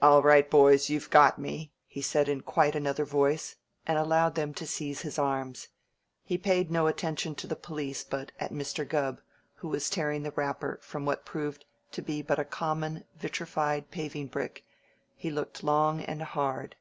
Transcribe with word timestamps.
"All 0.00 0.22
right, 0.22 0.48
boys, 0.50 0.88
you've 0.88 1.10
got 1.10 1.38
me," 1.38 1.70
he 1.86 2.00
said 2.00 2.30
in 2.30 2.40
quite 2.40 2.74
another 2.74 3.04
voice, 3.04 3.56
and 3.86 3.98
allowed 3.98 4.34
them 4.34 4.54
to 4.54 4.66
seize 4.66 5.02
his 5.02 5.18
arms. 5.18 5.68
He 6.24 6.38
paid 6.38 6.70
no 6.70 6.86
attention 6.86 7.34
to 7.34 7.46
the 7.46 7.56
police, 7.56 8.02
but 8.02 8.32
at 8.40 8.52
Mr. 8.54 8.88
Gubb, 8.88 9.20
who 9.56 9.68
was 9.68 9.90
tearing 9.90 10.22
the 10.22 10.30
wrapper 10.30 10.78
from 10.80 11.04
what 11.04 11.26
proved 11.26 11.66
to 11.92 12.00
be 12.00 12.22
but 12.22 12.38
a 12.38 12.44
common 12.46 13.04
vitrified 13.18 13.90
paving 13.90 14.28
brick, 14.28 14.64
he 15.14 15.28
looked 15.30 15.62
long 15.62 16.00
and 16.00 16.22
hard. 16.22 16.76